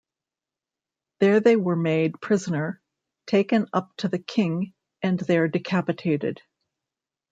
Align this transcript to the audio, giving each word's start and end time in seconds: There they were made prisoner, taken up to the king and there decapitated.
There 1.19 1.41
they 1.41 1.55
were 1.55 1.75
made 1.75 2.19
prisoner, 2.21 2.81
taken 3.27 3.67
up 3.71 3.95
to 3.97 4.07
the 4.07 4.17
king 4.17 4.73
and 5.03 5.19
there 5.19 5.47
decapitated. 5.47 6.41